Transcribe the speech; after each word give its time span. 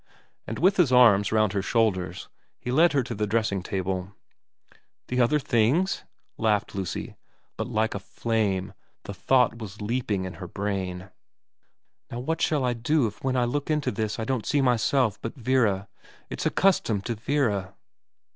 And 0.47 0.57
with 0.57 0.77
his 0.77 0.91
arms 0.91 1.31
round 1.31 1.53
her 1.53 1.61
shoulders 1.61 2.27
he 2.59 2.71
led 2.71 2.93
her 2.93 3.03
to 3.03 3.13
the 3.13 3.27
dressing 3.27 3.61
table.' 3.61 4.13
The 5.09 5.21
other 5.21 5.37
things?' 5.37 6.05
laughed 6.39 6.73
Lucy; 6.73 7.17
but 7.55 7.67
like 7.67 7.93
a 7.93 7.99
flame 7.99 8.73
the 9.03 9.13
thought 9.13 9.59
was 9.59 9.79
leaping 9.79 10.25
in 10.25 10.33
her 10.41 10.47
brain,' 10.47 11.11
Now 12.09 12.17
what 12.19 12.41
shall 12.41 12.65
I 12.65 12.73
do 12.73 13.05
if 13.05 13.23
when 13.23 13.37
I 13.37 13.45
look 13.45 13.69
into 13.69 13.91
this 13.91 14.17
I 14.17 14.23
don't 14.25 14.47
see 14.47 14.59
myself 14.59 15.21
but 15.21 15.35
Vera? 15.35 15.87
It's 16.31 16.47
accustomed 16.47 17.05
to 17.05 17.13
Vera. 17.13 17.75